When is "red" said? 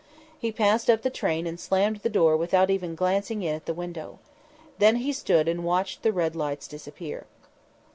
6.11-6.35